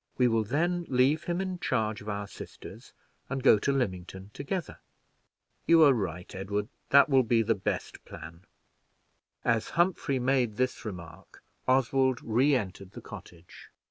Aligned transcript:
We 0.17 0.27
will 0.27 0.43
then 0.43 0.87
leave 0.89 1.25
him 1.25 1.39
in 1.39 1.59
charge 1.59 2.01
of 2.01 2.09
our 2.09 2.27
sisters, 2.27 2.91
and 3.29 3.43
go 3.43 3.59
to 3.59 3.71
Lymington 3.71 4.31
together." 4.33 4.79
"You 5.67 5.83
are 5.83 5.93
right, 5.93 6.33
Edward, 6.33 6.69
that 6.89 7.07
will 7.07 7.21
be 7.21 7.43
the 7.43 7.53
best 7.53 8.03
plan." 8.03 8.45
As 9.45 9.69
Humphrey 9.77 10.17
made 10.17 10.55
this 10.57 10.85
remark, 10.85 11.43
Oswald 11.67 12.19
re 12.23 12.55
entered 12.55 12.93
the 12.93 13.01
cottage. 13.01 13.69